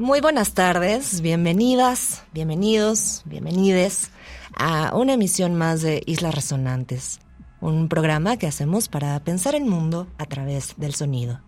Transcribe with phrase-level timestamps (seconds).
[0.00, 4.10] Muy buenas tardes, bienvenidas, bienvenidos, bienvenides
[4.56, 7.20] a una emisión más de Islas Resonantes,
[7.60, 11.42] un programa que hacemos para pensar el mundo a través del sonido.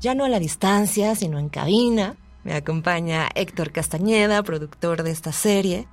[0.00, 2.16] Ya no a la distancia, sino en cabina.
[2.42, 5.86] Me acompaña Héctor Castañeda, productor de esta serie.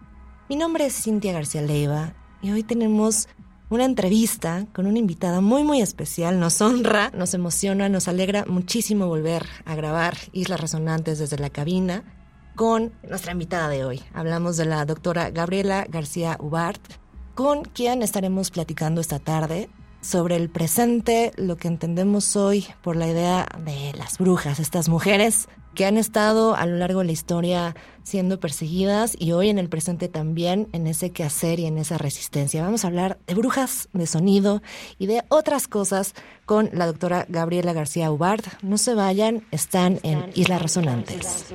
[0.49, 3.27] Mi nombre es Cintia García Leiva y hoy tenemos
[3.71, 6.39] una entrevista con una invitada muy muy especial.
[6.39, 12.03] Nos honra, nos emociona, nos alegra muchísimo volver a grabar Islas Resonantes desde la cabina
[12.57, 14.02] con nuestra invitada de hoy.
[14.13, 16.81] Hablamos de la doctora Gabriela García Ubart,
[17.33, 19.69] con quien estaremos platicando esta tarde
[20.02, 25.47] sobre el presente, lo que entendemos hoy por la idea de las brujas, estas mujeres
[25.75, 29.69] que han estado a lo largo de la historia siendo perseguidas y hoy en el
[29.69, 32.63] presente también en ese quehacer y en esa resistencia.
[32.63, 34.61] Vamos a hablar de brujas, de sonido
[34.97, 36.13] y de otras cosas
[36.45, 38.43] con la doctora Gabriela García Ubard.
[38.61, 41.45] No se vayan, están en Islas Resonantes.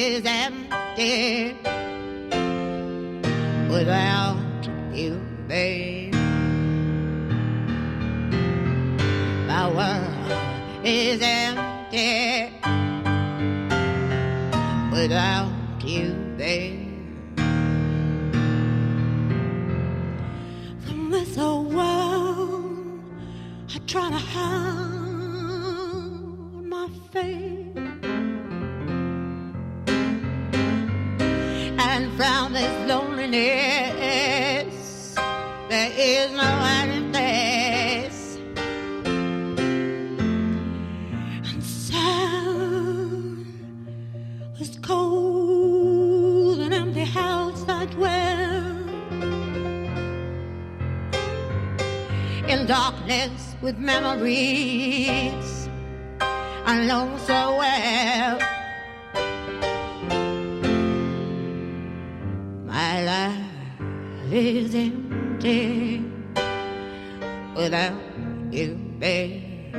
[0.00, 1.54] is empty
[3.68, 4.38] without
[4.94, 6.14] you, babe.
[9.46, 10.32] My world
[10.82, 12.50] is empty
[14.90, 15.52] without
[15.84, 17.36] you, babe.
[20.86, 23.02] From this old world,
[23.68, 24.94] I try to hide
[26.64, 27.59] my face.
[32.20, 33.40] Around this loneliness.
[35.70, 36.48] There is no
[37.12, 38.36] place
[41.48, 41.96] And so
[44.58, 48.76] was cold and empty house I dwell.
[52.50, 55.70] In darkness with memories
[56.66, 58.49] I know so well.
[62.80, 66.02] My life is empty
[67.54, 68.00] without
[68.50, 68.68] you,
[68.98, 69.74] babe.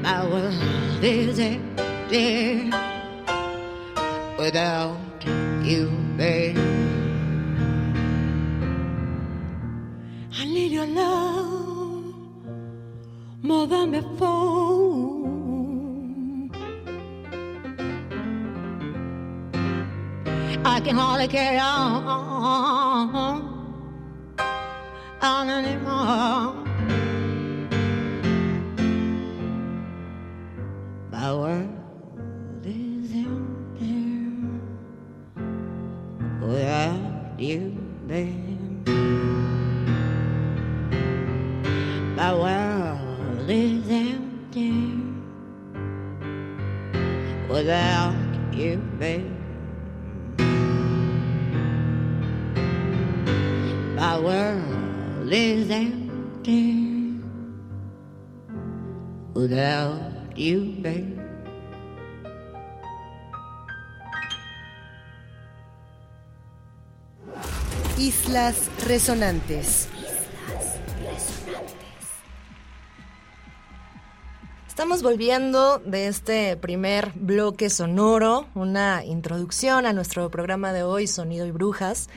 [0.00, 2.70] My world is empty
[4.38, 4.96] without
[5.62, 6.56] you, babe.
[10.38, 12.14] I need your love
[13.42, 15.19] more than before.
[20.64, 22.06] I can hardly carry on,
[25.22, 26.54] on anymore.
[31.10, 31.79] My world
[59.50, 59.98] without
[60.36, 61.18] you, babe.
[67.98, 69.88] Islas Resonantes.
[74.68, 81.44] Estamos volviendo de este primer bloque sonoro, una introducción a nuestro programa de hoy, Sonido
[81.44, 82.08] y Brujas,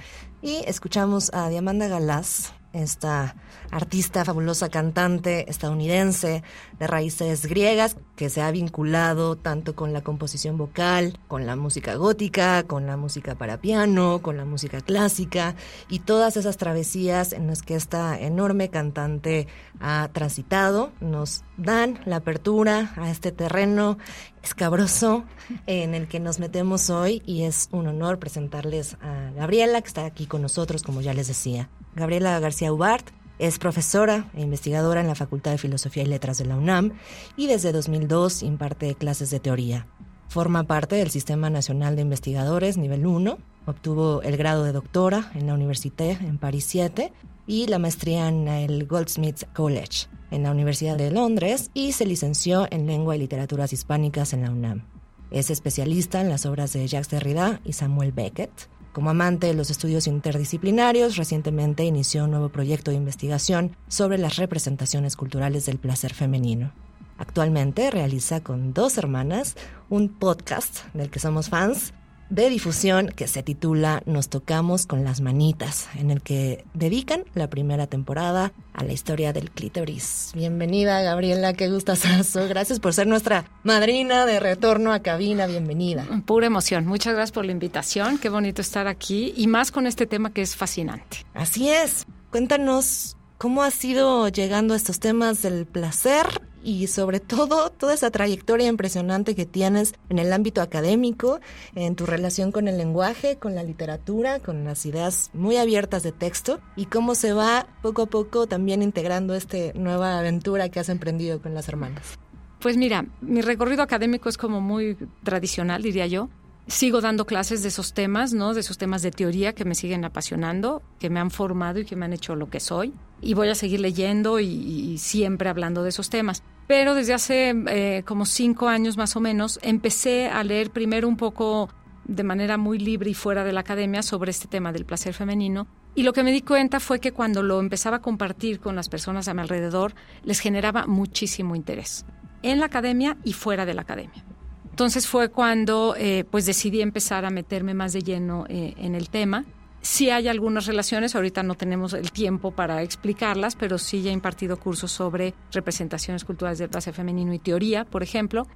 [0.41, 3.35] y escuchamos a Diamanda Galás, esta
[3.71, 6.43] artista, fabulosa cantante estadounidense
[6.79, 11.95] de raíces griegas que se ha vinculado tanto con la composición vocal, con la música
[11.95, 15.55] gótica, con la música para piano, con la música clásica
[15.89, 19.47] y todas esas travesías en las que esta enorme cantante
[19.79, 23.97] ha transitado nos dan la apertura a este terreno
[24.43, 25.23] escabroso
[25.65, 30.05] en el que nos metemos hoy y es un honor presentarles a Gabriela que está
[30.05, 31.69] aquí con nosotros como ya les decía.
[31.95, 33.07] Gabriela García Ubart
[33.39, 36.93] es profesora e investigadora en la Facultad de Filosofía y Letras de la UNAM
[37.35, 39.87] y desde 2002 imparte clases de teoría.
[40.27, 45.47] Forma parte del Sistema Nacional de Investigadores nivel 1, obtuvo el grado de doctora en
[45.47, 47.13] la Université en París 7
[47.45, 52.67] y la maestría en el Goldsmiths College en la Universidad de Londres y se licenció
[52.71, 54.87] en Lengua y Literaturas Hispánicas en la UNAM.
[55.29, 59.69] Es especialista en las obras de Jacques Derrida y Samuel Beckett como amante de los
[59.69, 66.13] estudios interdisciplinarios, recientemente inició un nuevo proyecto de investigación sobre las representaciones culturales del placer
[66.13, 66.71] femenino.
[67.17, 69.55] Actualmente realiza con dos hermanas
[69.89, 71.93] un podcast del que somos fans
[72.29, 77.49] de difusión que se titula Nos tocamos con las manitas, en el que dedican la
[77.49, 80.31] primera temporada a la historia del clítoris.
[80.33, 82.07] Bienvenida, Gabriela, qué gustazo.
[82.47, 85.45] Gracias por ser nuestra madrina de retorno a cabina.
[85.45, 86.05] Bienvenida.
[86.25, 86.85] Pura emoción.
[86.85, 88.17] Muchas gracias por la invitación.
[88.17, 91.25] Qué bonito estar aquí y más con este tema que es fascinante.
[91.33, 92.05] Así es.
[92.31, 96.25] Cuéntanos cómo has ido llegando a estos temas del placer
[96.63, 101.39] y sobre todo toda esa trayectoria impresionante que tienes en el ámbito académico,
[101.75, 106.11] en tu relación con el lenguaje, con la literatura, con las ideas muy abiertas de
[106.11, 110.89] texto y cómo se va poco a poco también integrando esta nueva aventura que has
[110.89, 112.17] emprendido con las hermanas.
[112.59, 116.29] Pues mira, mi recorrido académico es como muy tradicional, diría yo.
[116.67, 118.53] Sigo dando clases de esos temas, ¿no?
[118.53, 121.95] De esos temas de teoría que me siguen apasionando, que me han formado y que
[121.95, 122.93] me han hecho lo que soy.
[123.21, 126.43] Y voy a seguir leyendo y siempre hablando de esos temas.
[126.67, 131.17] Pero desde hace eh, como cinco años más o menos empecé a leer primero un
[131.17, 131.69] poco
[132.05, 135.67] de manera muy libre y fuera de la academia sobre este tema del placer femenino.
[135.95, 138.89] Y lo que me di cuenta fue que cuando lo empezaba a compartir con las
[138.89, 139.93] personas a mi alrededor,
[140.23, 142.05] les generaba muchísimo interés,
[142.41, 144.25] en la academia y fuera de la academia.
[144.73, 149.09] Entonces fue cuando eh, pues decidí empezar a meterme más de lleno eh, en el
[149.09, 149.45] tema
[149.83, 154.13] Sí hay algunas relaciones, ahorita no tenemos el tiempo para explicarlas, pero sí ya he
[154.13, 158.47] impartido cursos sobre representaciones culturales del placer femenino y teoría, por ejemplo.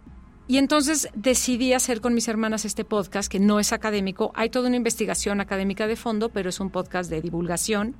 [0.47, 4.31] Y entonces decidí hacer con mis hermanas este podcast, que no es académico.
[4.35, 7.97] Hay toda una investigación académica de fondo, pero es un podcast de divulgación.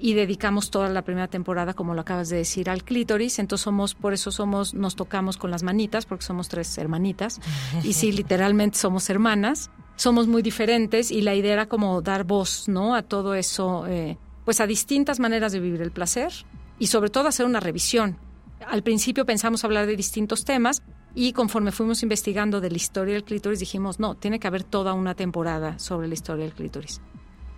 [0.00, 3.38] Y dedicamos toda la primera temporada, como lo acabas de decir, al clítoris.
[3.38, 7.40] Entonces somos, por eso somos, nos tocamos con las manitas, porque somos tres hermanitas.
[7.82, 12.68] Y sí, literalmente somos hermanas somos muy diferentes y la idea era como dar voz,
[12.68, 12.94] ¿no?
[12.94, 16.32] A todo eso, eh, pues a distintas maneras de vivir el placer
[16.78, 18.18] y sobre todo hacer una revisión.
[18.66, 20.82] Al principio pensamos hablar de distintos temas
[21.14, 24.92] y conforme fuimos investigando de la historia del clítoris dijimos, no, tiene que haber toda
[24.92, 27.00] una temporada sobre la historia del clítoris.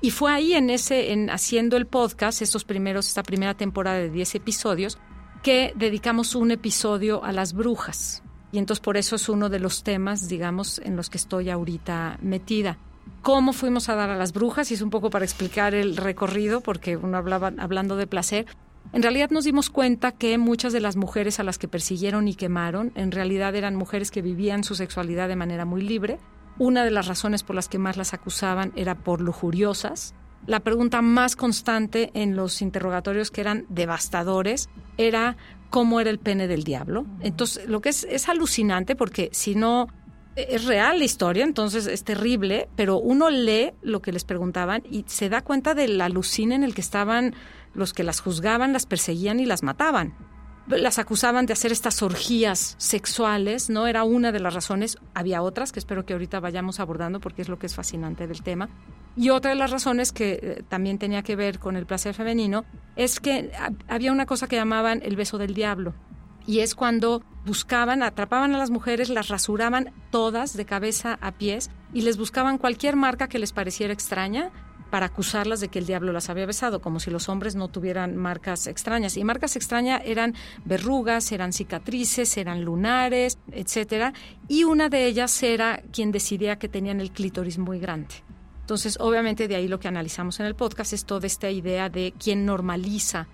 [0.00, 4.11] Y fue ahí en ese, en haciendo el podcast, estos primeros, esta primera temporada de
[4.11, 4.99] 10 episodios,
[5.43, 8.23] que dedicamos un episodio a las brujas.
[8.52, 12.19] Y entonces por eso es uno de los temas, digamos, en los que estoy ahorita
[12.23, 12.78] metida.
[13.23, 14.71] ¿Cómo fuimos a dar a las brujas?
[14.71, 18.47] Y es un poco para explicar el recorrido, porque uno hablaba hablando de placer.
[18.93, 22.35] En realidad nos dimos cuenta que muchas de las mujeres a las que persiguieron y
[22.35, 26.19] quemaron, en realidad eran mujeres que vivían su sexualidad de manera muy libre.
[26.59, 30.15] Una de las razones por las que más las acusaban era por lujuriosas.
[30.47, 35.37] La pregunta más constante en los interrogatorios que eran devastadores era
[35.71, 37.07] cómo era el pene del diablo.
[37.21, 39.88] Entonces, lo que es, es alucinante porque si no
[40.35, 45.05] es real la historia, entonces es terrible, pero uno lee lo que les preguntaban y
[45.07, 47.35] se da cuenta del alucine en el que estaban
[47.75, 50.15] los que las juzgaban, las perseguían y las mataban.
[50.69, 53.87] Las acusaban de hacer estas orgías sexuales, ¿no?
[53.87, 57.49] Era una de las razones, había otras que espero que ahorita vayamos abordando porque es
[57.49, 58.69] lo que es fascinante del tema.
[59.17, 62.65] Y otra de las razones que eh, también tenía que ver con el placer femenino
[62.97, 63.51] es que
[63.89, 65.95] había una cosa que llamaban el beso del diablo.
[66.47, 71.71] Y es cuando buscaban, atrapaban a las mujeres, las rasuraban todas de cabeza a pies
[71.93, 74.51] y les buscaban cualquier marca que les pareciera extraña
[74.90, 78.16] para acusarlas de que el diablo las había besado, como si los hombres no tuvieran
[78.16, 79.16] marcas extrañas.
[79.16, 84.12] Y marcas extrañas eran verrugas, eran cicatrices, eran lunares, etcétera.
[84.49, 88.14] Y una de ellas era quien decidía que tenían el clítoris muy grande.
[88.61, 92.12] Entonces, obviamente, de ahí lo que analizamos en el podcast es toda esta idea de
[92.18, 93.26] quién normaliza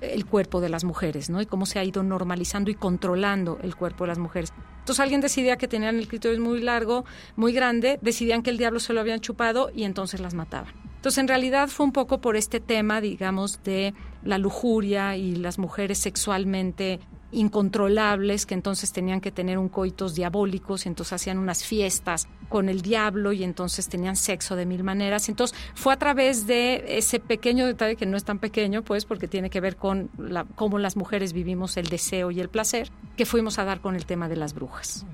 [0.00, 1.40] el cuerpo de las mujeres, ¿no?
[1.40, 4.52] Y cómo se ha ido normalizando y controlando el cuerpo de las mujeres.
[4.80, 7.04] Entonces alguien decidía que tenían el clítoris muy largo,
[7.36, 10.72] muy grande, decidían que el diablo se lo habían chupado y entonces las mataban.
[11.04, 13.92] Entonces, en realidad fue un poco por este tema, digamos, de
[14.22, 16.98] la lujuria y las mujeres sexualmente
[17.30, 22.70] incontrolables que entonces tenían que tener un coitos diabólicos y entonces hacían unas fiestas con
[22.70, 25.28] el diablo y entonces tenían sexo de mil maneras.
[25.28, 29.28] Entonces fue a través de ese pequeño detalle que no es tan pequeño, pues porque
[29.28, 33.26] tiene que ver con la, cómo las mujeres vivimos el deseo y el placer, que
[33.26, 35.04] fuimos a dar con el tema de las brujas.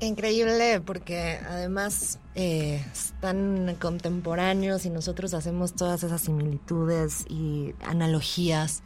[0.00, 8.84] Increíble porque además eh, están contemporáneos y nosotros hacemos todas esas similitudes y analogías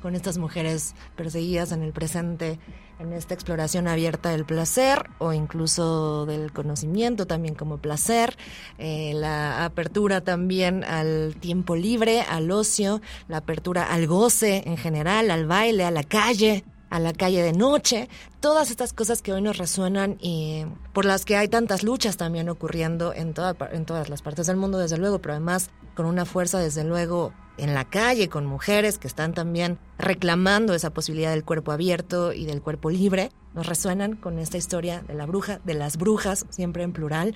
[0.00, 2.58] con estas mujeres perseguidas en el presente,
[2.98, 8.36] en esta exploración abierta del placer o incluso del conocimiento también como placer,
[8.78, 15.30] eh, la apertura también al tiempo libre, al ocio, la apertura al goce en general,
[15.30, 18.08] al baile, a la calle, a la calle de noche,
[18.38, 22.48] todas estas cosas que hoy nos resuenan y por las que hay tantas luchas también
[22.48, 26.24] ocurriendo en, toda, en todas las partes del mundo, desde luego, pero además con una
[26.24, 31.44] fuerza, desde luego, en la calle, con mujeres que están también reclamando esa posibilidad del
[31.44, 35.74] cuerpo abierto y del cuerpo libre, nos resuenan con esta historia de la bruja, de
[35.74, 37.34] las brujas, siempre en plural,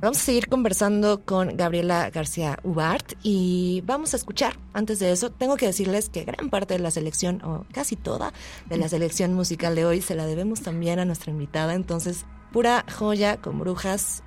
[0.00, 4.58] Vamos a seguir conversando con Gabriela García Ubart y vamos a escuchar.
[4.72, 8.32] Antes de eso, tengo que decirles que gran parte de la selección, o casi toda,
[8.68, 11.74] de la selección musical de hoy se la debemos también a nuestra invitada.
[11.74, 14.22] Entonces, pura joya con brujas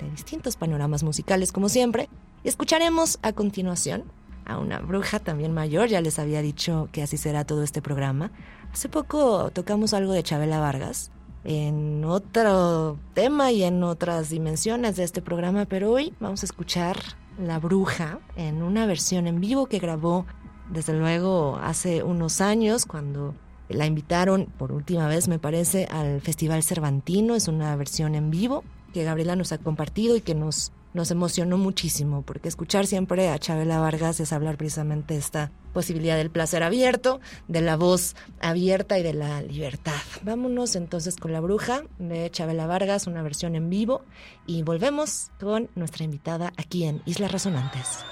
[0.00, 2.08] de distintos panoramas musicales, como siempre.
[2.42, 4.04] Escucharemos a continuación
[4.46, 8.32] a una bruja también mayor, ya les había dicho que así será todo este programa.
[8.72, 11.12] Hace poco tocamos algo de Chabela Vargas
[11.44, 16.96] en otro tema y en otras dimensiones de este programa, pero hoy vamos a escuchar
[17.38, 20.26] La Bruja en una versión en vivo que grabó
[20.70, 23.34] desde luego hace unos años cuando
[23.68, 28.64] la invitaron por última vez me parece al Festival Cervantino, es una versión en vivo
[28.92, 33.38] que Gabriela nos ha compartido y que nos nos emocionó muchísimo, porque escuchar siempre a
[33.38, 39.02] Chabela Vargas es hablar precisamente esta posibilidad del placer abierto, de la voz abierta y
[39.02, 40.00] de la libertad.
[40.22, 44.04] Vámonos entonces con La Bruja de Chabela Vargas, una versión en vivo,
[44.46, 48.04] y volvemos con nuestra invitada aquí en Islas Resonantes.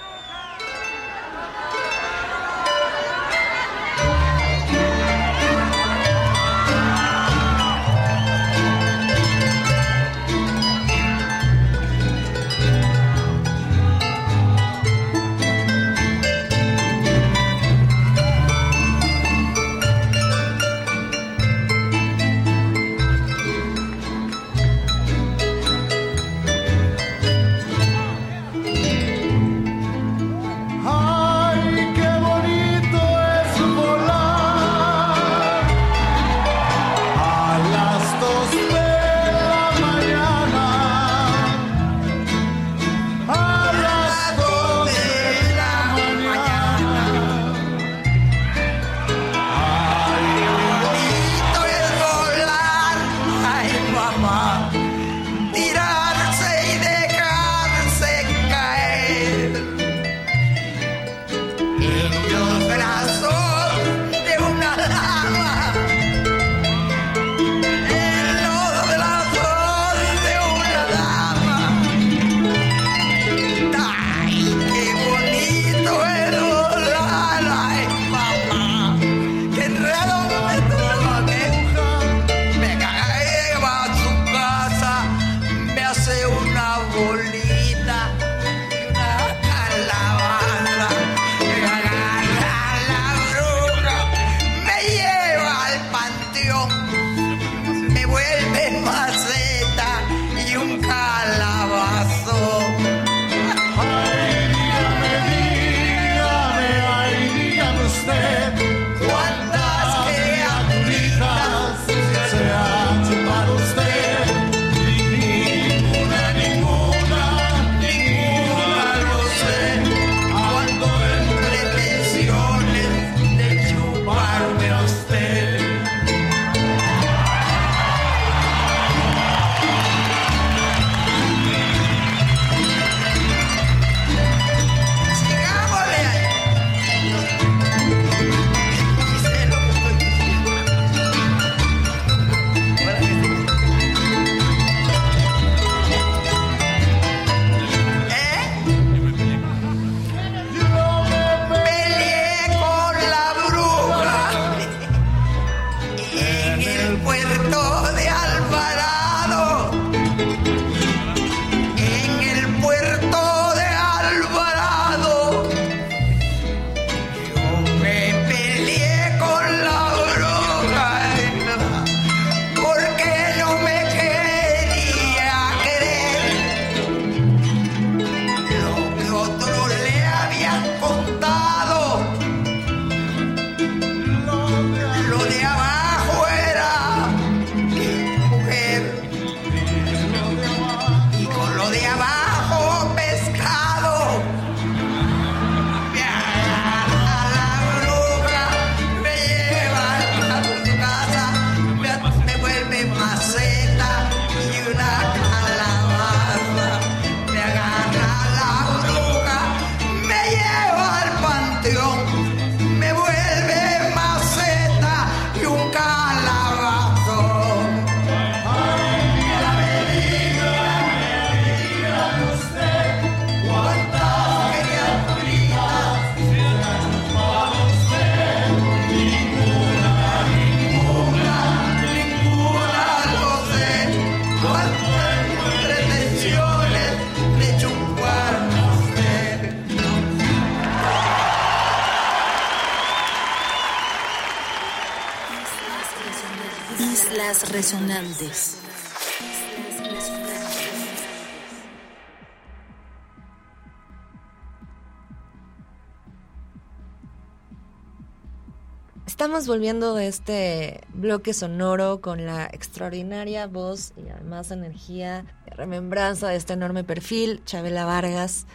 [259.05, 266.37] Estamos volviendo de este bloque sonoro con la extraordinaria voz y además energía, remembranza de
[266.37, 268.45] este enorme perfil, Chabela Vargas,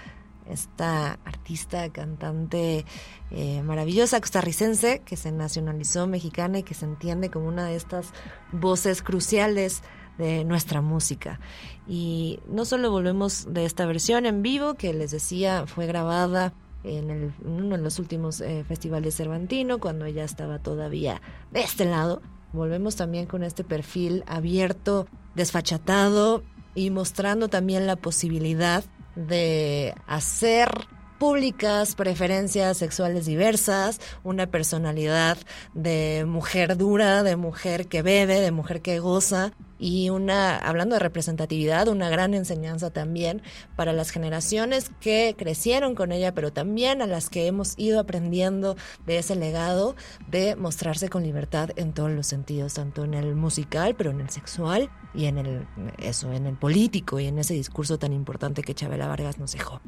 [0.49, 2.87] esta artista, cantante
[3.31, 8.15] eh, maravillosa costarricense que se nacionalizó mexicana y que se entiende como una de estas
[8.51, 9.83] voces cruciales
[10.17, 11.41] de nuestra música.
[11.87, 17.35] Y no solo volvemos de esta versión en vivo, que les decía fue grabada en,
[17.45, 22.23] uno de los últimos eh, festivales Cervantino, cuando ella estaba todavía de este lado.
[22.55, 26.43] Volvemos también con este perfil abierto, desfachatado
[26.75, 28.83] y mostrando también la posibilidad
[29.15, 30.69] de hacer
[31.25, 35.39] públicas preferencias sexuales diversas, una personalidad
[35.73, 41.01] de mujer dura, de mujer que bebe, de mujer que goza y una, hablando de
[41.01, 43.41] representatividad, una gran enseñanza también
[43.75, 48.77] para las generaciones que crecieron con ella, pero también a las que hemos ido aprendiendo
[49.07, 49.97] de ese legado
[50.31, 54.29] de mostrarse con libertad en todos los sentidos, tanto en el musical, pero en el
[54.29, 58.75] sexual y en el, eso, en el político y en ese discurso tan importante que
[58.75, 59.81] Chabela Vargas nos dejó.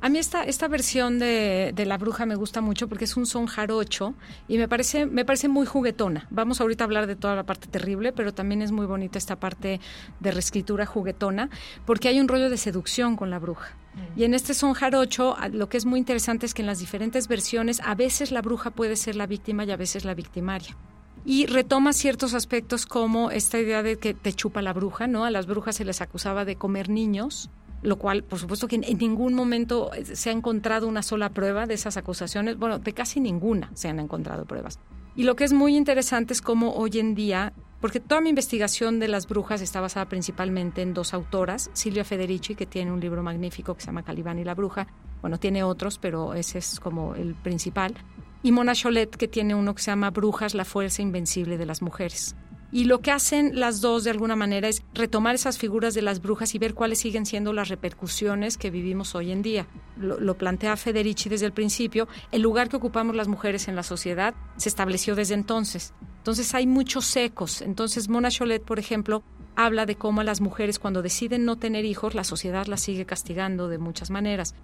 [0.00, 3.26] A mí esta, esta versión de, de, La Bruja me gusta mucho porque es un
[3.26, 4.14] son jarocho
[4.48, 6.26] y me parece, me parece muy juguetona.
[6.30, 9.36] Vamos ahorita a hablar de toda la parte terrible, pero también es muy bonita esta
[9.36, 9.80] parte
[10.20, 11.50] de reescritura juguetona
[11.84, 13.76] porque hay un rollo de seducción con La Bruja.
[14.14, 17.28] Y en este son jarocho, lo que es muy interesante es que en las diferentes
[17.28, 20.76] versiones a veces la bruja puede ser la víctima y a veces la victimaria
[21.24, 25.24] y retoma ciertos aspectos como esta idea de que te chupa la bruja, ¿no?
[25.24, 27.50] A las brujas se les acusaba de comer niños
[27.86, 31.74] lo cual, por supuesto que en, ningún momento se ha encontrado una sola prueba de
[31.74, 34.80] esas acusaciones, bueno, de casi ninguna se han encontrado pruebas.
[35.14, 38.98] Y lo que es muy interesante es cómo hoy en día, porque toda mi investigación
[38.98, 43.22] de las brujas está basada principalmente en dos autoras, Silvia Federici, que tiene un libro
[43.22, 44.88] magnífico que se llama Calibán y la bruja,
[45.20, 47.94] bueno, tiene otros, pero ese es como el principal,
[48.42, 51.82] y Mona Cholet, que tiene uno que se llama Brujas, la fuerza invencible de las
[51.82, 52.34] mujeres.
[52.76, 56.20] Y lo que hacen las dos de alguna manera es retomar esas figuras de las
[56.20, 59.66] brujas y ver cuáles siguen siendo las repercusiones que vivimos hoy en día.
[59.96, 62.06] Lo, plantea Federici desde el principio.
[62.32, 65.94] El lugar que ocupamos las mujeres en la sociedad se estableció desde entonces.
[66.18, 67.62] Entonces hay muchos ecos.
[67.62, 69.22] Entonces Mona Cholet, por ejemplo,
[69.54, 73.06] habla de cómo a las mujeres cuando deciden no tener hijos, la sociedad las sigue
[73.06, 74.54] castigando de muchas maneras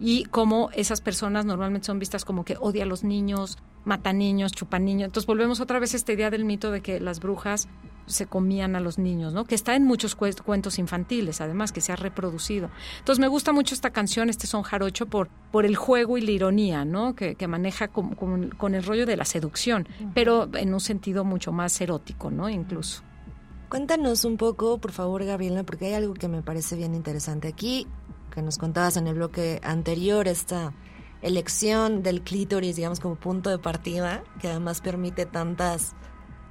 [0.00, 4.52] y cómo esas personas normalmente son vistas como que odia a los niños, mata niños,
[4.52, 5.06] chupa niños.
[5.08, 7.68] Entonces volvemos otra vez a esta idea del mito de que las brujas
[8.06, 9.44] se comían a los niños, ¿no?
[9.44, 12.70] Que está en muchos cuentos infantiles, además, que se ha reproducido.
[12.98, 16.32] Entonces me gusta mucho esta canción, este son jarocho, por, por el juego y la
[16.32, 17.14] ironía, ¿no?
[17.14, 21.80] Que, maneja con, con, el rollo de la seducción, pero en un sentido mucho más
[21.80, 22.48] erótico, ¿no?
[22.48, 23.02] Incluso.
[23.68, 27.86] Cuéntanos un poco, por favor, Gabriela, porque hay algo que me parece bien interesante aquí
[28.30, 30.72] que nos contabas en el bloque anterior, esta
[31.22, 35.94] elección del clítoris, digamos, como punto de partida, que además permite tantas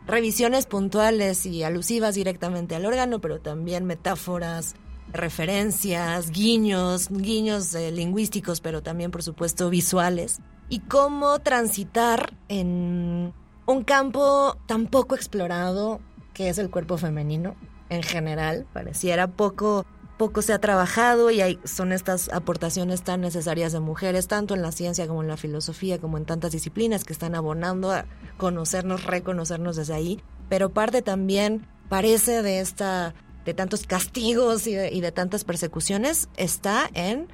[0.06, 4.76] revisiones puntuales y alusivas directamente al órgano, pero también metáforas,
[5.12, 10.40] referencias, guiños, guiños eh, lingüísticos, pero también, por supuesto, visuales.
[10.68, 13.34] Y cómo transitar en
[13.66, 16.00] un campo tan poco explorado
[16.34, 17.56] que es el cuerpo femenino
[17.90, 18.66] en general.
[18.72, 19.86] Pareciera poco
[20.20, 24.62] poco se ha trabajado y hay, son estas aportaciones tan necesarias de mujeres, tanto en
[24.62, 28.06] la ciencia como en la filosofía, como en tantas disciplinas que están abonando a
[28.36, 30.22] conocernos, reconocernos desde ahí.
[30.50, 37.30] Pero parte también, parece, de esta de tantos castigos y de, tantas persecuciones está en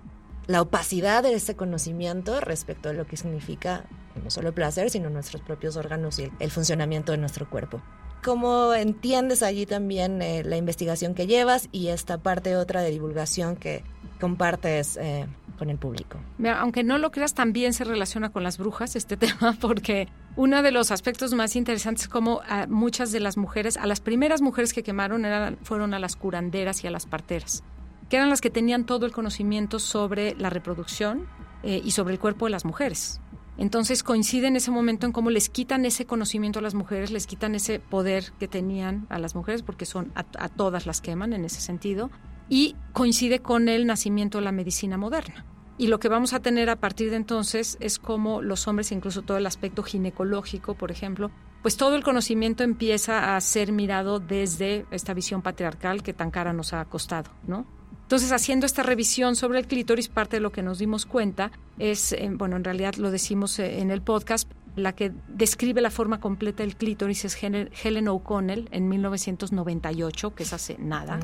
[0.46, 3.86] la opacidad de ese conocimiento respecto a lo que significa
[4.24, 7.82] no solo el placer, sino nuestros propios órganos y el funcionamiento de nuestro cuerpo
[8.26, 13.56] cómo entiendes allí también eh, la investigación que llevas y esta parte otra de divulgación
[13.56, 13.84] que
[14.20, 15.28] compartes eh,
[15.60, 16.18] con el público.
[16.58, 20.72] aunque no lo creas, también se relaciona con las brujas este tema, porque uno de
[20.72, 24.74] los aspectos más interesantes es cómo a muchas de las mujeres, a las primeras mujeres
[24.74, 27.64] que quemaron eran, fueron a las curanderas y a las parteras,
[28.10, 31.28] que eran las que tenían todo el conocimiento sobre la reproducción
[31.62, 33.22] eh, y sobre el cuerpo de las mujeres.
[33.58, 37.28] Entonces coincide en ese momento en cómo les quitan ese conocimiento a las mujeres, les
[37.28, 41.46] quitan ese poder que tenían a las mujeres, porque son a, todas las queman en
[41.46, 42.12] ese sentido,
[42.50, 45.46] y coincide con el nacimiento de la medicina moderna.
[45.78, 49.24] Y lo que vamos a tener a partir de entonces es como los hombres, incluso
[49.24, 54.86] todo el aspecto ginecológico, por ejemplo, pues todo el conocimiento empieza a ser mirado desde
[54.92, 57.66] esta visión patriarcal que tan cara nos ha costado, ¿no?
[58.06, 62.12] Entonces, haciendo esta revisión sobre el clítoris, parte de lo que nos dimos cuenta es,
[62.12, 66.20] eh, bueno, en realidad lo decimos eh, en el podcast, la que describe la forma
[66.20, 71.20] completa del clítoris es Helen O'Connell en 1998, que es hace nada,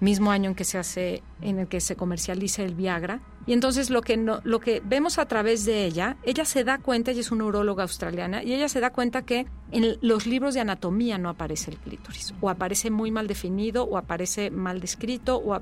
[0.00, 3.20] mismo año en que se hace, en el que se comercializa el Viagra.
[3.46, 6.78] Y entonces lo que no, lo que vemos a través de ella, ella se da
[6.78, 10.54] cuenta, ella es una urologa australiana, y ella se da cuenta que en los libros
[10.54, 15.36] de anatomía no aparece el clítoris, o aparece muy mal definido, o aparece mal descrito,
[15.36, 15.54] o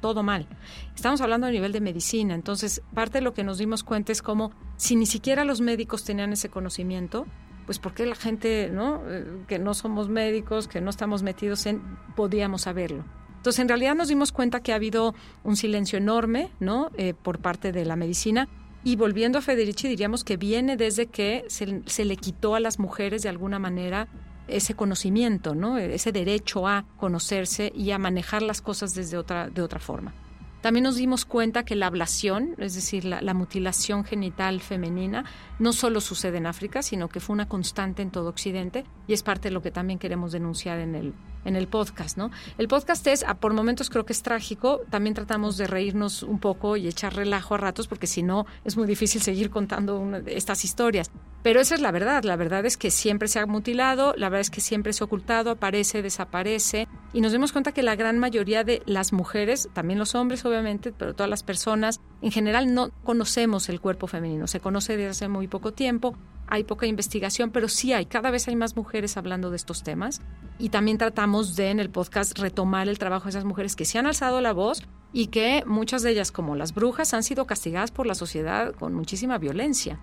[0.00, 0.46] todo mal.
[0.94, 4.22] Estamos hablando a nivel de medicina, entonces parte de lo que nos dimos cuenta es
[4.22, 7.26] como si ni siquiera los médicos tenían ese conocimiento,
[7.66, 9.02] pues ¿por qué la gente, ¿no?
[9.08, 11.82] Eh, que no somos médicos, que no estamos metidos en,
[12.16, 13.04] podíamos saberlo?
[13.36, 16.90] Entonces, en realidad nos dimos cuenta que ha habido un silencio enorme, ¿no?
[16.96, 18.48] Eh, por parte de la medicina.
[18.84, 23.22] Y volviendo a Federici, diríamos que viene desde que se le quitó a las mujeres
[23.22, 24.08] de alguna manera
[24.48, 25.78] ese conocimiento, ¿no?
[25.78, 30.12] ese derecho a conocerse y a manejar las cosas desde otra, de otra forma.
[30.60, 35.24] También nos dimos cuenta que la ablación, es decir, la, mutilación genital femenina,
[35.60, 39.22] no solo sucede en África, sino que fue una constante en todo Occidente y es
[39.22, 42.32] parte de lo que también queremos denunciar en el, en el podcast, ¿no?
[42.58, 46.76] El podcast es, por momentos creo que es trágico, también tratamos de reírnos un poco
[46.76, 51.12] y echar relajo a ratos, porque si no es muy difícil seguir contando estas historias.
[51.48, 54.42] Pero esa es la verdad, la verdad es que siempre se ha mutilado, la verdad
[54.42, 58.18] es que siempre se ha ocultado, aparece, desaparece, y nos dimos cuenta que la gran
[58.18, 62.90] mayoría de las mujeres, también los hombres obviamente, pero todas las personas en general no
[63.02, 66.14] conocemos el cuerpo femenino, se conoce desde hace muy poco tiempo,
[66.48, 70.20] hay poca investigación, pero sí hay, cada vez hay más mujeres hablando de estos temas
[70.58, 73.98] y también tratamos de en el podcast retomar el trabajo de esas mujeres que se
[73.98, 74.82] han alzado la voz
[75.14, 78.92] y que muchas de ellas, como las brujas, han sido castigadas por la sociedad con
[78.92, 79.98] muchísima violencia,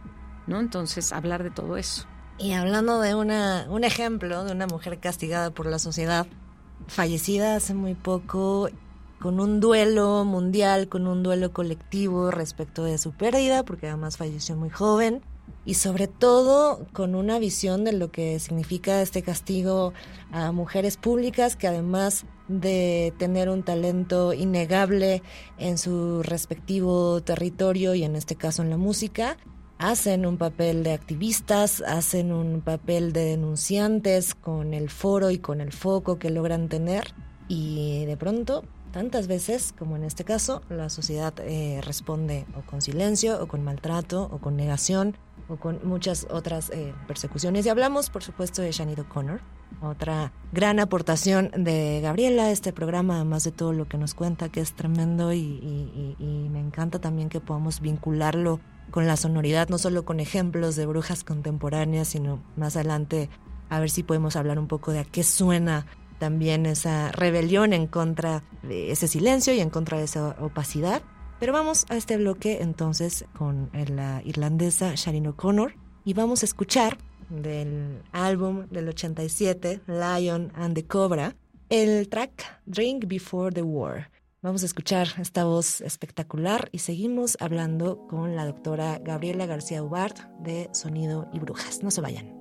[0.47, 0.59] ¿no?
[0.59, 2.05] Entonces, hablar de todo eso.
[2.37, 6.27] Y hablando de una, un ejemplo de una mujer castigada por la sociedad,
[6.87, 8.69] fallecida hace muy poco,
[9.19, 14.55] con un duelo mundial, con un duelo colectivo respecto de su pérdida, porque además falleció
[14.55, 15.21] muy joven,
[15.65, 19.93] y sobre todo con una visión de lo que significa este castigo
[20.31, 25.23] a mujeres públicas que además de tener un talento innegable
[25.57, 29.37] en su respectivo territorio y en este caso en la música,
[29.77, 35.61] hacen un papel de activistas, hacen un papel de denunciantes con el foro y con
[35.61, 37.13] el foco que logran tener.
[37.47, 42.81] Y de pronto tantas veces como en este caso la sociedad eh, responde o con
[42.81, 45.17] silencio o con maltrato o con negación
[45.49, 47.65] o con muchas otras eh, persecuciones.
[47.65, 49.41] Y hablamos por supuesto de Shanido O'Connor
[49.81, 54.47] otra gran aportación de Gabriela a este programa, además de todo lo que nos cuenta,
[54.47, 56.15] que es tremendo y
[56.49, 61.23] me encanta también que podamos vincularlo con la sonoridad, no solo con ejemplos de brujas
[61.23, 63.29] contemporáneas, sino más adelante
[63.69, 65.85] a ver si podemos hablar un poco de a qué suena
[66.19, 71.01] también esa rebelión en contra de ese silencio y en contra de esa opacidad.
[71.39, 76.97] Pero vamos a este bloque entonces con la irlandesa Sharon O'Connor y vamos a escuchar
[77.29, 81.35] del álbum del 87, Lion and the Cobra,
[81.69, 84.09] el track Drink Before the War.
[84.45, 90.19] Vamos a escuchar esta voz espectacular y seguimos hablando con la doctora Gabriela García Ubart
[90.37, 91.81] de Sonido y Brujas.
[91.81, 92.34] No se vayan.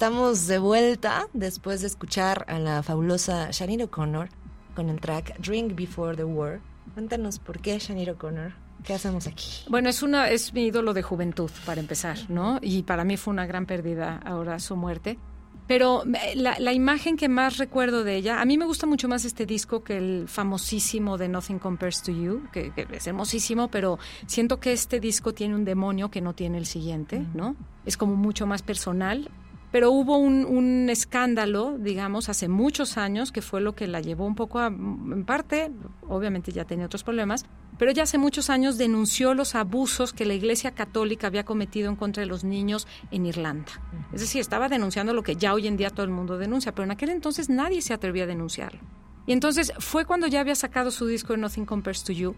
[0.00, 4.30] Estamos de vuelta después de escuchar a la fabulosa Shania O'Connor
[4.74, 6.60] con el track Drink Before the War.
[6.94, 8.54] Cuéntanos por qué Shania O'Connor.
[8.82, 9.62] ¿Qué hacemos aquí?
[9.68, 12.58] Bueno, es una es mi ídolo de juventud para empezar, ¿no?
[12.62, 15.18] Y para mí fue una gran pérdida ahora su muerte.
[15.66, 19.06] Pero eh, la, la, imagen que más recuerdo de ella, a mí me gusta mucho
[19.06, 23.68] más este disco que el famosísimo de Nothing Compares to You, que, que, es hermosísimo,
[23.68, 27.54] pero siento que este disco tiene un demonio que no tiene el siguiente, ¿no?
[27.84, 29.30] Es como mucho más personal.
[29.72, 34.26] Pero hubo un, un, escándalo, digamos, hace muchos años, que fue lo que la llevó
[34.26, 35.70] un poco a, en parte,
[36.08, 37.44] obviamente ya tenía otros problemas,
[37.78, 41.96] pero ya hace muchos años denunció los abusos que la Iglesia Católica había cometido en
[41.96, 43.72] contra de los niños en Irlanda.
[44.12, 46.84] Es decir, estaba denunciando lo que ya hoy en día todo el mundo denuncia, pero
[46.84, 48.80] en aquel entonces nadie se atrevía a denunciarlo.
[49.26, 52.34] Y entonces fue cuando ya había sacado su disco Nothing Compares to You,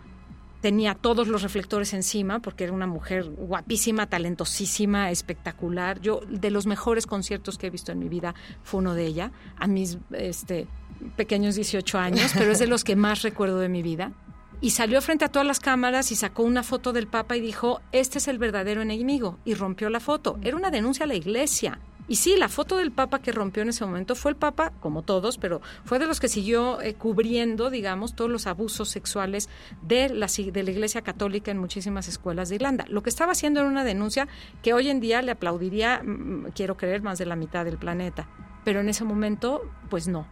[0.62, 6.00] tenía todos los reflectores encima porque era una mujer guapísima, talentosísima, espectacular.
[6.00, 9.32] Yo de los mejores conciertos que he visto en mi vida fue uno de ella,
[9.58, 10.68] a mis este
[11.16, 14.12] pequeños 18 años, pero es de los que más recuerdo de mi vida.
[14.60, 17.80] Y salió frente a todas las cámaras y sacó una foto del Papa y dijo,
[17.90, 19.40] este es el verdadero enemigo.
[19.44, 20.38] Y rompió la foto.
[20.40, 21.80] Era una denuncia a la iglesia.
[22.08, 25.02] Y sí, la foto del Papa que rompió en ese momento fue el Papa, como
[25.02, 29.48] todos, pero fue de los que siguió eh, cubriendo, digamos, todos los abusos sexuales
[29.82, 32.84] de la, de la Iglesia Católica en muchísimas escuelas de Irlanda.
[32.88, 34.26] Lo que estaba haciendo era una denuncia
[34.62, 38.28] que hoy en día le aplaudiría, mm, quiero creer, más de la mitad del planeta.
[38.64, 40.26] Pero en ese momento, pues no.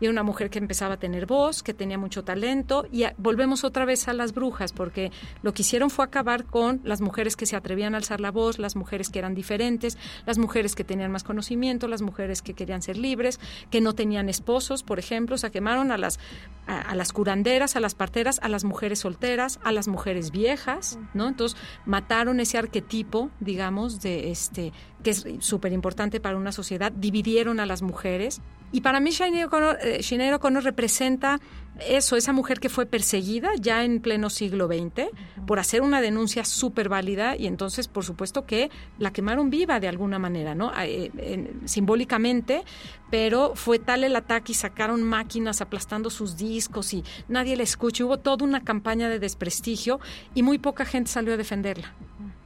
[0.00, 2.86] Y era una mujer que empezaba a tener voz, que tenía mucho talento.
[2.90, 7.00] Y volvemos otra vez a las brujas, porque lo que hicieron fue acabar con las
[7.00, 10.74] mujeres que se atrevían a alzar la voz, las mujeres que eran diferentes, las mujeres
[10.74, 14.98] que tenían más conocimiento, las mujeres que querían ser libres, que no tenían esposos, por
[14.98, 15.34] ejemplo.
[15.34, 16.18] O sea, quemaron a las,
[16.66, 20.98] a, a las curanderas, a las parteras, a las mujeres solteras, a las mujeres viejas,
[21.14, 21.28] ¿no?
[21.28, 24.72] Entonces, mataron ese arquetipo, digamos, de este
[25.04, 28.40] que es súper importante para una sociedad, dividieron a las mujeres.
[28.72, 31.40] Y para mí Sinead O'Connor, eh, representa
[31.88, 35.08] eso, esa mujer que fue perseguida ya en pleno siglo XX
[35.46, 39.88] por hacer una denuncia súper válida y entonces, por supuesto, que la quemaron viva de
[39.88, 40.72] alguna manera, ¿no?
[40.82, 42.64] Eh, simbólicamente,
[43.10, 48.04] pero fue tal el ataque y sacaron máquinas aplastando sus discos y nadie la escucha.
[48.04, 50.00] Hubo toda una campaña de desprestigio
[50.34, 51.94] y muy poca gente salió a defenderla.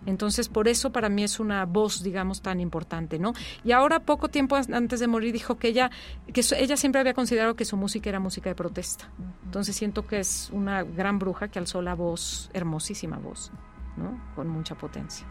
[0.08, 3.34] Entonces, por eso para mí es una voz, digamos, tan importante, ¿no?
[3.62, 5.90] Y ahora, poco tiempo antes de morir, dijo que ella,
[6.32, 9.10] que ella siempre había considerado que su música era música de protesta.
[9.44, 13.52] Entonces, siento que es una gran bruja que alzó la voz, hermosísima voz,
[13.98, 14.18] ¿no?
[14.34, 15.26] Con mucha potencia.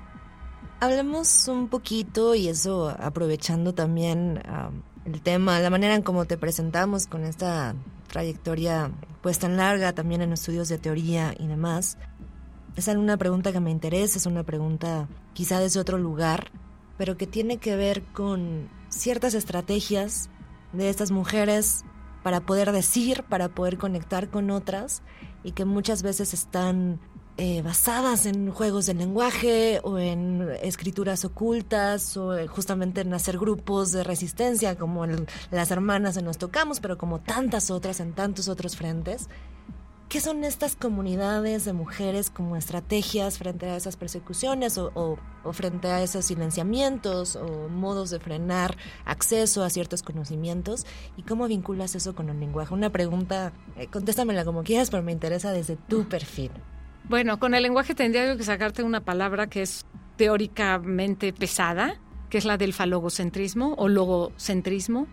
[0.79, 4.43] Hablemos un poquito, y eso aprovechando también
[5.05, 7.73] el tema, la manera en cómo te presentamos con esta
[8.09, 11.97] trayectoria pues tan larga también en estudios de teoría y demás.
[12.77, 16.51] Es una pregunta que me interesa, es una pregunta quizá desde otro lugar,
[16.95, 20.29] pero que tiene que ver con ciertas estrategias
[20.73, 21.83] de estas mujeres
[22.21, 25.01] para poder decir, para poder conectar con otras
[25.43, 26.99] y que muchas veces están
[27.37, 33.91] eh, basadas en juegos de lenguaje o en escrituras ocultas o justamente en hacer grupos
[33.91, 35.07] de resistencia como
[35.49, 39.29] las hermanas en Nos Tocamos, pero como tantas otras en tantos otros frentes.
[40.09, 45.17] ¿Qué son estas comunidades de mujeres como estrategias frente a esas persecuciones o,
[45.51, 50.85] frente a esos silenciamientos o modos de frenar acceso a ciertos conocimientos?
[51.17, 52.73] ¿Y cómo vinculas eso con el lenguaje?
[52.73, 56.51] Una pregunta, eh, contéstamela como quieras, pero me interesa desde tu perfil.
[57.09, 59.85] Bueno, con el lenguaje tendría que sacarte una palabra que es
[60.15, 61.99] teóricamente pesada,
[62.29, 65.05] que es la del falogocentrismo o logocentrismo.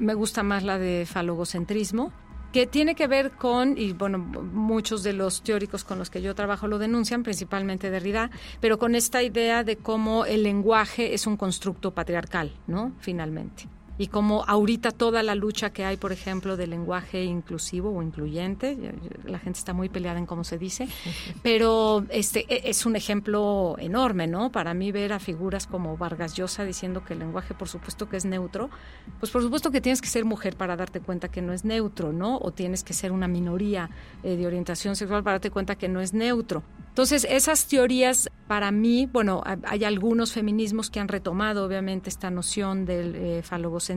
[0.00, 2.14] Me gusta más la de falogocentrismo
[2.52, 6.34] que tiene que ver con, y bueno, muchos de los teóricos con los que yo
[6.34, 8.30] trabajo lo denuncian, principalmente Derrida,
[8.60, 12.92] pero con esta idea de cómo el lenguaje es un constructo patriarcal, ¿no?
[12.98, 13.68] Finalmente
[13.98, 18.78] y como ahorita toda la lucha que hay, por ejemplo, del lenguaje inclusivo o incluyente,
[19.24, 20.88] la gente está muy peleada en cómo se dice,
[21.42, 24.52] pero este e, es un ejemplo enorme, ¿no?
[24.52, 28.16] Para mí ver a figuras como Vargas Llosa diciendo que el lenguaje, por supuesto que
[28.16, 28.70] es neutro,
[29.18, 32.12] pues por supuesto que tienes que ser mujer para darte cuenta que no es neutro,
[32.12, 32.38] ¿no?
[32.38, 33.90] O tienes que ser una minoría
[34.22, 36.62] eh, de orientación sexual para darte cuenta que no es neutro.
[36.88, 42.86] Entonces, esas teorías, para mí, bueno, hay algunos feminismos que han retomado, obviamente, esta noción
[42.86, 43.87] del eh, falogocentrismo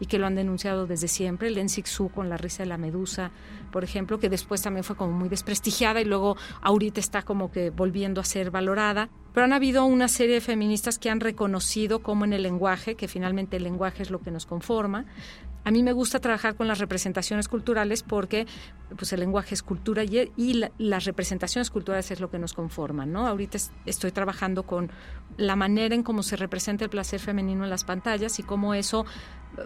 [0.00, 1.48] y que lo han denunciado desde siempre.
[1.48, 3.30] El Su con la risa de la medusa,
[3.70, 7.70] por ejemplo, que después también fue como muy desprestigiada y luego ahorita está como que
[7.70, 9.08] volviendo a ser valorada.
[9.32, 13.08] Pero han habido una serie de feministas que han reconocido como en el lenguaje, que
[13.08, 15.06] finalmente el lenguaje es lo que nos conforma,
[15.64, 18.46] A mí me gusta trabajar con las representaciones culturales porque
[18.96, 23.12] pues, el lenguaje es cultura y, y las representaciones culturales es lo que nos conforman.
[23.12, 23.26] ¿no?
[23.26, 24.90] Ahorita estoy trabajando con
[25.36, 29.06] la manera en cómo se representa el placer femenino en las pantallas y cómo eso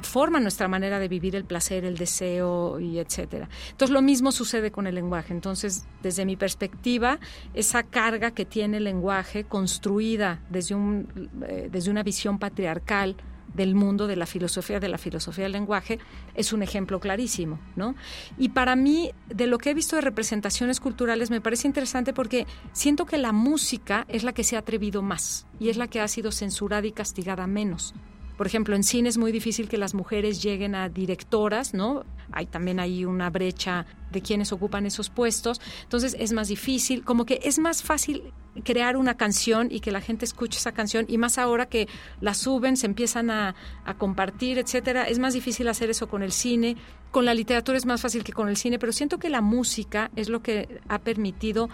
[0.03, 3.49] forma nuestra manera de vivir el placer, el deseo y etcétera.
[3.71, 5.33] Entonces lo mismo sucede con el lenguaje.
[5.33, 7.19] Entonces, desde mi perspectiva,
[7.55, 13.17] esa carga que tiene el lenguaje construida desde un eh, desde una visión patriarcal
[13.57, 15.99] del mundo de la filosofía, de la filosofía del lenguaje,
[16.35, 17.95] es un ejemplo clarísimo, ¿no?
[18.39, 22.47] Y para mí, de lo que he visto de representaciones culturales, me parece interesante porque
[22.73, 26.01] siento que la música es la que se ha atrevido más y es la que
[26.01, 27.95] ha sido censurada y castigada menos.
[28.37, 32.05] Por ejemplo, en cine es muy difícil que las mujeres lleguen a directoras, ¿no?
[32.33, 35.61] Hay también ahí una brecha de quienes ocupan esos puestos.
[35.83, 38.23] Entonces es más difícil, como que es más fácil
[38.65, 41.89] crear una canción y que la gente escuche esa canción y más ahora que
[42.21, 43.55] la suben, se empiezan a,
[43.99, 45.09] compartir, etcétera.
[45.09, 46.77] Es más difícil hacer eso con el cine.
[47.11, 50.11] Con la literatura es más fácil que con el cine, pero siento que la música
[50.17, 51.69] es lo que ha permitido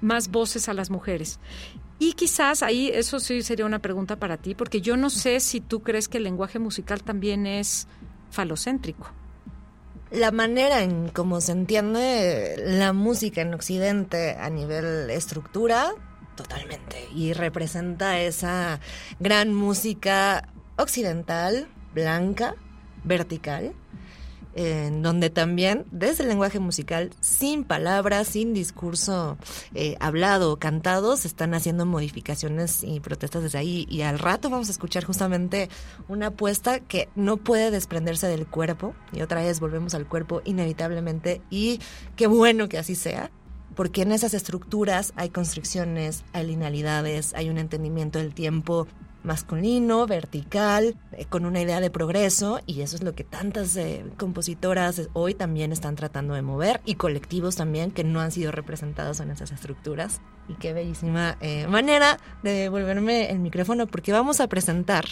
[0.00, 1.38] más voces a las mujeres.
[2.02, 5.60] Y quizás ahí eso sí sería una pregunta para ti, porque yo no sé si
[5.60, 7.86] tú crees que el lenguaje musical también es
[8.28, 9.08] falocéntrico.
[10.10, 15.92] La manera en cómo se entiende la música en Occidente a nivel estructura,
[16.34, 17.08] totalmente.
[17.14, 18.80] Y representa esa
[19.20, 22.56] gran música occidental, blanca,
[23.04, 23.74] vertical,
[24.54, 29.38] en donde también desde el lenguaje musical, sin palabras, sin discurso
[29.74, 33.86] eh, hablado o cantado, se están haciendo modificaciones y protestas desde ahí.
[33.88, 35.68] Y al rato vamos a escuchar justamente
[36.08, 38.94] una apuesta que no puede desprenderse del cuerpo.
[39.12, 41.40] Y otra vez volvemos al cuerpo inevitablemente.
[41.50, 41.80] Y
[42.16, 43.30] qué bueno que así sea
[43.74, 48.86] porque en esas estructuras hay constricciones, hay linealidades, hay un entendimiento del tiempo
[49.22, 54.04] masculino, vertical, eh, con una idea de progreso y eso es lo que tantas eh,
[54.16, 59.20] compositoras hoy también están tratando de mover y colectivos también que no han sido representados
[59.20, 60.20] en esas estructuras.
[60.48, 65.04] Y qué bellísima eh, manera de devolverme el micrófono porque vamos a presentar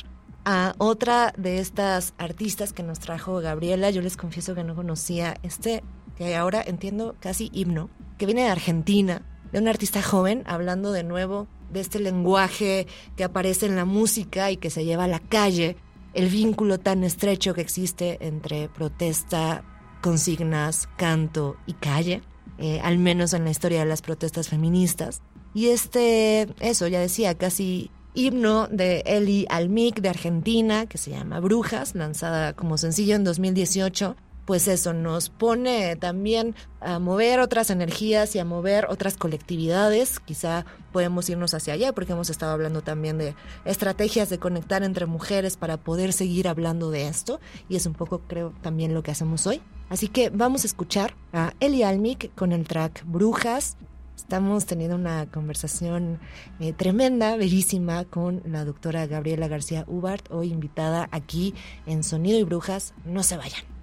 [0.45, 3.91] a otra de estas artistas que nos trajo Gabriela.
[3.91, 5.83] Yo les confieso que no conocía este,
[6.17, 11.05] que ahora entiendo casi himno, que viene de Argentina, de un artista joven, hablando de
[11.05, 15.21] nuevo de este lenguaje que aparece en la música y que se lleva a la
[15.21, 15.77] calle,
[16.14, 19.64] el vínculo tan estrecho que existe entre protesta,
[20.01, 22.23] consignas, canto y calle,
[22.59, 25.23] eh, al menos en la historia de las protestas feministas.
[25.55, 31.41] Y este, eso ya decía, casi himno de Eli Almic de Argentina, que se llama
[31.41, 34.16] Brujas, lanzada como sencillo en 2018,
[34.51, 40.18] pues eso nos pone también a mover otras energías y a mover otras colectividades.
[40.18, 45.07] Quizá podemos irnos hacia allá porque hemos estado hablando también de estrategias de conectar entre
[45.07, 47.38] mujeres para poder seguir hablando de esto
[47.68, 49.62] y es un poco creo también lo que hacemos hoy.
[49.88, 53.76] Así que vamos a escuchar a Eli Almic con el track Brujas.
[54.16, 56.18] Estamos teniendo una conversación
[56.59, 61.55] eh, tremenda, bellísima, con la doctora Gabriela García Ubart, hoy invitada aquí
[61.86, 62.94] en Sonido y Brujas.
[63.05, 63.80] No se vayan.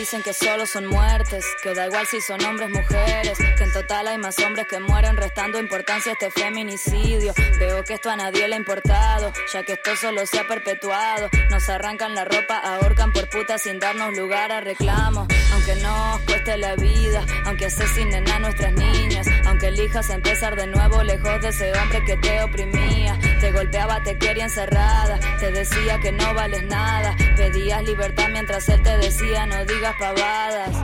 [0.00, 4.08] Dicen que solo son muertes, que da igual si son hombres, mujeres, que en total
[4.08, 7.34] hay más hombres que mueren restando importancia a este feminicidio.
[7.58, 11.28] Veo que esto a nadie le ha importado, ya que esto solo se ha perpetuado.
[11.50, 15.26] Nos arrancan la ropa, ahorcan por puta sin darnos lugar a reclamo.
[15.52, 21.02] Aunque nos cueste la vida, aunque asesinen a nuestras niñas, aunque elijas empezar de nuevo
[21.02, 23.18] lejos de ese hombre que te oprimía.
[23.40, 28.82] Te golpeaba, te quería encerrada, te decía que no vales nada, pedías libertad mientras él
[28.82, 30.76] te decía no digas pavadas.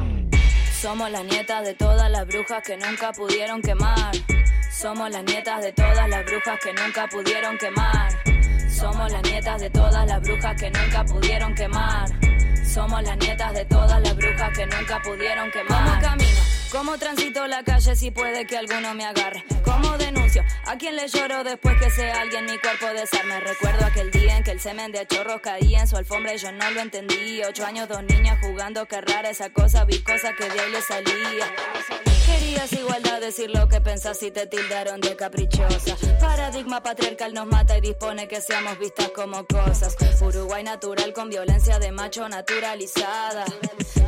[0.81, 4.13] Somos las nietas de todas las brujas que nunca pudieron quemar.
[4.71, 8.13] Somos las nietas de todas las brujas que nunca pudieron quemar.
[8.71, 12.09] Somos las nietas de todas las brujas que nunca pudieron quemar.
[12.65, 15.85] Somos las nietas de todas las brujas que nunca pudieron quemar.
[15.85, 16.36] ¿Cómo camino?
[16.73, 19.45] ¿Cómo transito la calle si puede que alguno me agarre?
[19.65, 20.43] ¿Cómo denuncio?
[20.67, 23.41] ¿A quién le lloro después que sea alguien mi cuerpo desarme?
[23.41, 26.51] Recuerdo aquel día en que el semen de chorros caía en su alfombra y yo
[26.53, 27.43] no lo entendí.
[27.45, 31.47] Ocho años, dos niñas jugando, qué rara esa cosa viscosa que de ahí le salía.
[32.27, 35.97] Querías igualdad, decir lo que pensás y te tildaron de caprichosa.
[36.21, 39.97] Paradigma patriarcal nos mata y dispone que seamos vistas como cosas.
[40.21, 43.45] Uruguay natural con violencia de macho naturalizada.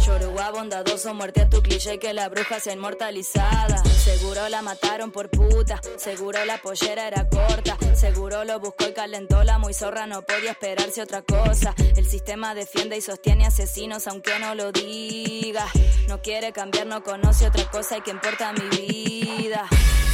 [0.08, 3.76] Yoruba bondadoso, muerte a tu cliché que la bruja sea inmortalizada.
[3.84, 9.44] Seguro la mataron por puta, seguro la pollera era corta, seguro lo buscó y calentó
[9.44, 11.74] la muy zorra, no podía esperarse otra cosa.
[11.94, 15.66] El sistema defiende y sostiene asesinos aunque no lo diga.
[16.08, 19.66] No quiere cambiar, no conoce otra cosa y que importa mi vida.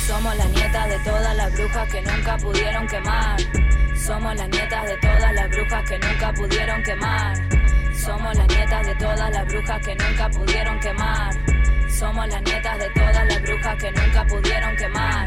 [0.08, 3.40] Somos las nietas de todas las brujas que nunca pudieron quemar.
[4.04, 7.53] Somos las nietas de todas las brujas que nunca pudieron quemar.
[8.04, 11.34] Somos las nietas de todas las brujas que nunca pudieron quemar.
[11.88, 15.26] Somos las nietas de todas las brujas que nunca pudieron quemar.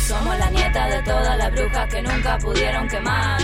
[0.00, 3.40] Somos las nietas de todas las brujas que nunca pudieron quemar.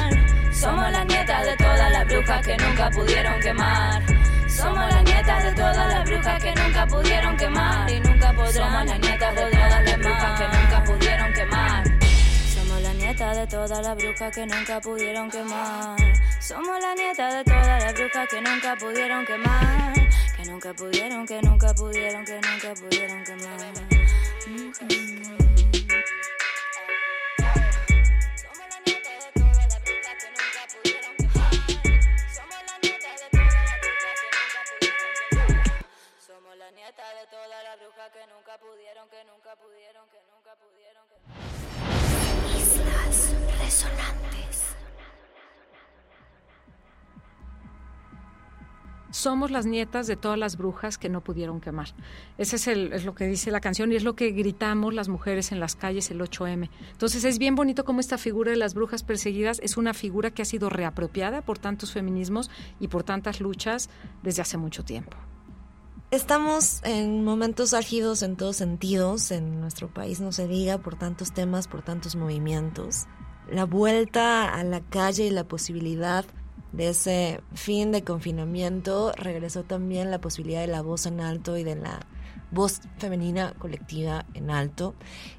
[0.53, 4.03] Somos las nietas de todas las brujas que nunca pudieron quemar.
[4.49, 8.53] Somos las nietas de todas las brujas que nunca pudieron quemar y nunca podrán.
[8.55, 11.94] Somos las nietas de todas las brujas que nunca pudieron quemar.
[13.15, 15.97] Nieta de todas las brujas que nunca pudieron quemar.
[16.41, 19.95] Somos la nieta de todas las brujas que nunca pudieron quemar.
[20.37, 23.61] Que nunca pudieron, que nunca pudieron, que nunca pudieron quemar.
[36.19, 40.57] Somos la nieta de todas las brujas que nunca pudieron que nunca pudieron que nunca
[40.57, 41.94] pudieron, que
[43.15, 43.71] que
[49.11, 51.95] Somos las nietas de todas las brujas que no pudieron quemar.
[52.37, 55.53] Ese es, es lo que dice la canción y es lo que gritamos las mujeres
[55.53, 56.69] en las calles el 8M.
[56.91, 60.43] Entonces es bien bonito cómo esta figura de las brujas perseguidas es una figura que
[60.43, 62.51] ha sido reapropiada por tantos feminismos
[62.81, 63.89] y por tantas luchas
[64.23, 65.17] desde hace mucho tiempo.
[66.15, 71.33] Estamos en momentos álgidos en todos sentidos, en nuestro país no se diga, por tantos
[71.33, 73.07] temas, por tantos movimientos.
[73.51, 76.25] La vuelta a la calle y la posibilidad
[76.71, 81.65] de ese fin de confinamiento regresó también la posibilidad de la voz en alto y
[81.65, 82.07] de la
[82.53, 84.95] voz femenina colectiva en alto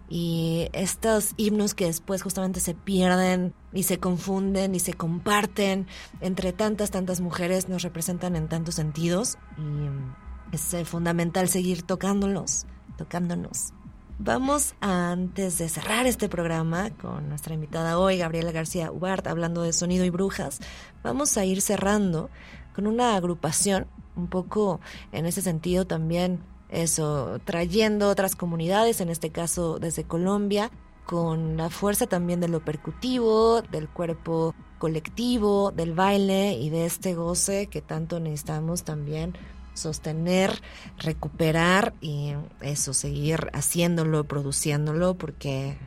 [0.10, 5.88] y estos himnos que después justamente se pierden y se confunden y se comparten
[6.20, 10.25] entre tantas tantas mujeres nos representan en tantos sentidos y
[10.56, 12.66] es eh, fundamental seguir tocándolos,
[12.98, 13.74] tocándonos.
[14.18, 19.74] Vamos antes de cerrar este programa con nuestra invitada hoy, Gabriela García Ubart, hablando de
[19.74, 20.62] sonido y brujas,
[21.04, 22.30] vamos a ir cerrando
[22.74, 24.80] con una agrupación, un poco
[25.12, 26.40] en ese sentido también,
[26.70, 30.72] eso, trayendo otras comunidades, en este caso desde Colombia,
[31.06, 37.16] con la fuerza también de lo percutivo, del cuerpo colectivo, del baile y de este
[37.16, 39.34] goce que tanto necesitamos también
[39.76, 40.62] sostener,
[40.98, 45.78] recuperar y eso, seguir haciéndolo, produciéndolo, porque eh,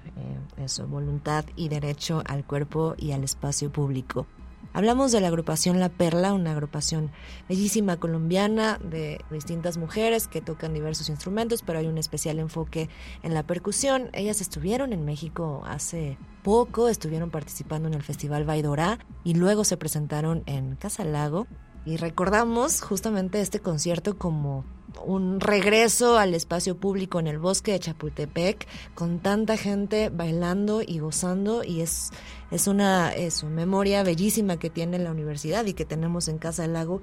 [0.64, 4.26] eso, voluntad y derecho al cuerpo y al espacio público.
[4.74, 7.11] Hablamos de la agrupación La Perla, una agrupación
[7.49, 12.91] bellísima colombiana de distintas mujeres que tocan diversos instrumentos, pero hay un especial enfoque
[13.22, 14.11] en la percusión.
[14.12, 19.78] Ellas estuvieron en México hace poco, estuvieron participando en el Festival Baidorá y luego se
[19.78, 21.47] presentaron en Casa Lago
[21.89, 24.66] y recordamos justamente este concierto como
[25.07, 30.99] un regreso al espacio público en el bosque de Chapultepec con tanta gente bailando y
[30.99, 32.11] gozando y es,
[32.51, 33.14] es una
[33.49, 37.01] memoria bellísima que tiene la universidad y que tenemos en Casa del Lago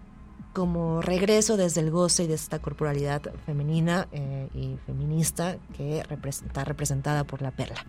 [0.53, 6.63] como regreso desde el goce y de esta corporalidad femenina eh, y feminista que está
[6.63, 7.83] representada por la perla.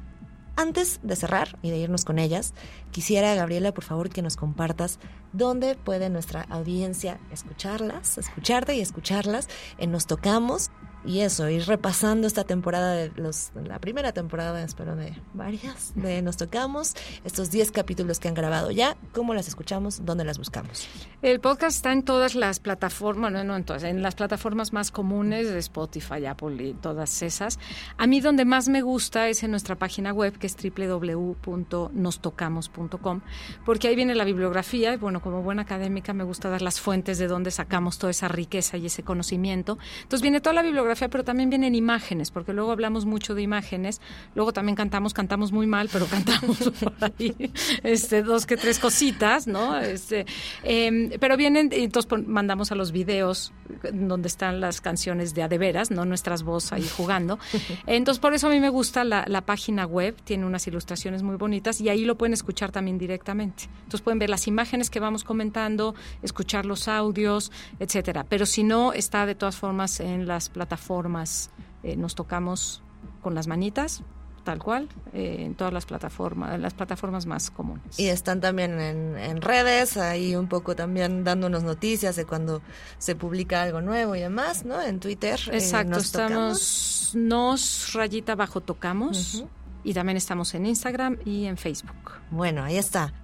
[0.58, 2.54] Antes de cerrar y de irnos con ellas,
[2.90, 4.98] quisiera, Gabriela, por favor, que nos compartas
[5.34, 10.70] dónde puede nuestra audiencia escucharlas, escucharte y escucharlas en Nos Tocamos
[11.06, 16.20] y eso, ir repasando esta temporada de los, la primera temporada, espero de varias, de
[16.22, 16.94] Nos Tocamos,
[17.24, 20.88] estos 10 capítulos que han grabado ya, cómo las escuchamos, dónde las buscamos.
[21.22, 24.90] El podcast está en todas las plataformas, no, no en todas, en las plataformas más
[24.90, 27.58] comunes de Spotify, Apple y todas esas.
[27.96, 33.20] A mí donde más me gusta es en nuestra página web, que es www.nostocamos.com,
[33.64, 37.18] porque ahí viene la bibliografía, y bueno, como buena académica me gusta dar las fuentes
[37.18, 39.78] de donde sacamos toda esa riqueza y ese conocimiento.
[40.02, 44.00] Entonces viene toda la bibliografía pero también vienen imágenes, porque luego hablamos mucho de imágenes,
[44.34, 47.34] luego también cantamos, cantamos muy mal, pero cantamos por ahí
[47.82, 49.78] este, dos que tres cositas, ¿no?
[49.78, 50.26] Este,
[50.62, 53.52] em, pero vienen, entonces mandamos a los videos
[53.92, 57.38] donde están las canciones de adeveras, no nuestras voces ahí jugando.
[57.86, 61.36] Entonces, por eso a mí me gusta la, la página web, tiene unas ilustraciones muy
[61.36, 63.64] bonitas y ahí lo pueden escuchar también directamente.
[63.78, 68.24] Entonces pueden ver las imágenes que vamos comentando, escuchar los audios, etcétera.
[68.28, 71.50] Pero si no, está de todas formas en las plataformas formas
[71.82, 72.82] eh, nos tocamos
[73.22, 74.02] con las manitas
[74.46, 77.98] tal cual, eh, en todas las plataformas, las plataformas más comunes.
[77.98, 82.62] Y están también en, en redes, ahí un poco también dándonos noticias de cuando
[82.98, 84.80] se publica algo nuevo y demás, ¿no?
[84.80, 85.40] En Twitter.
[85.50, 89.44] eh, Exacto, nos estamos nos rayita bajo tocamos
[89.82, 92.12] y también estamos en Instagram y en Facebook.
[92.30, 93.14] Bueno, ahí está.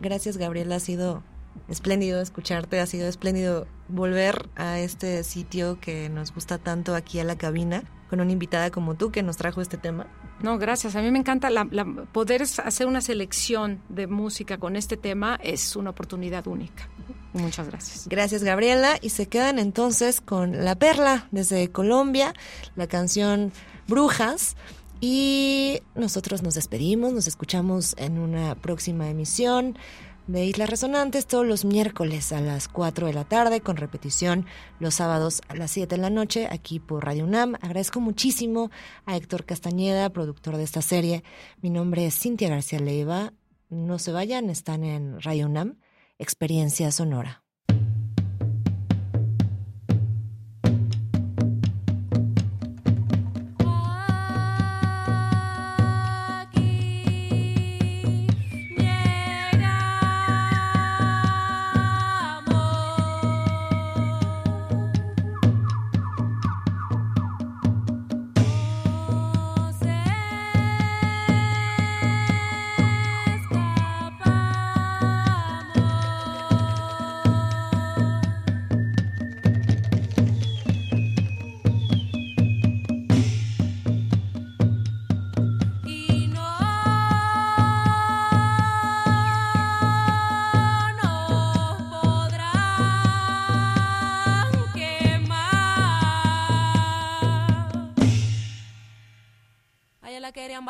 [0.00, 0.76] Gracias, Gabriela.
[0.76, 1.22] Ha sido
[1.68, 7.24] espléndido escucharte, ha sido espléndido volver a este sitio que nos gusta tanto aquí a
[7.24, 10.06] la cabina con una invitada como tú que nos trajo este tema.
[10.42, 10.96] No, gracias.
[10.96, 15.38] A mí me encanta la- la- poder hacer una selección de música con este tema
[15.42, 16.88] es una oportunidad única.
[17.32, 18.08] Muchas gracias.
[18.08, 18.96] Gracias, Gabriela.
[19.00, 22.34] Y se quedan entonces con La Perla desde Colombia,
[22.74, 23.52] la canción
[23.86, 24.56] Brujas.
[25.02, 29.78] Y nosotros nos despedimos, nos escuchamos en una próxima emisión
[30.26, 34.46] de Islas Resonantes todos los miércoles a las 4 de la tarde, con repetición
[34.78, 37.56] los sábados a las 7 de la noche aquí por Radio UNAM.
[37.56, 38.70] Agradezco muchísimo
[39.06, 41.24] a Héctor Castañeda, productor de esta serie.
[41.60, 43.32] Mi nombre es Cintia García Leiva.
[43.68, 45.78] No se vayan, están en Radio UNAM,
[46.18, 47.42] Experiencia Sonora.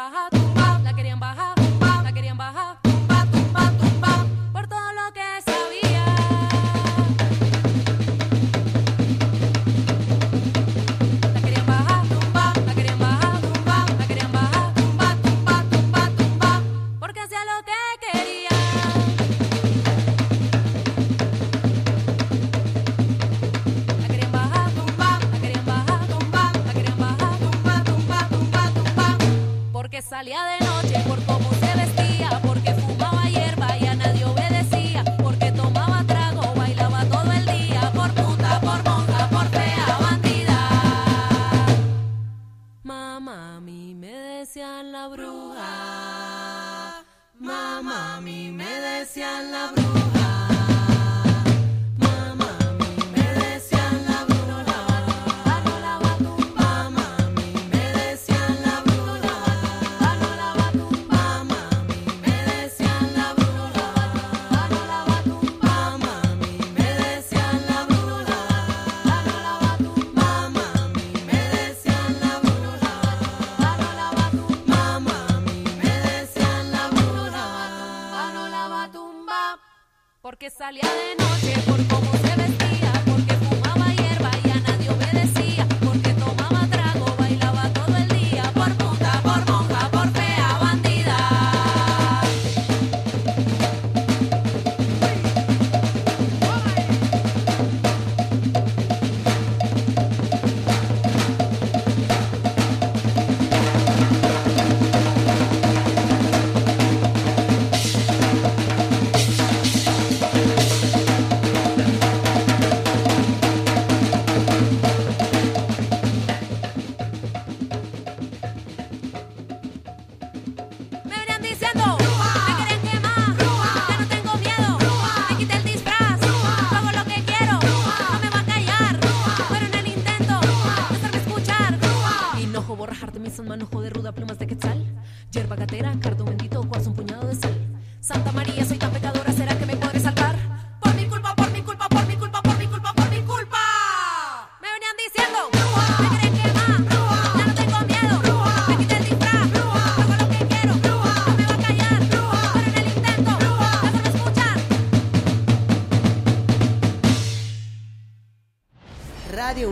[0.01, 0.40] my heart.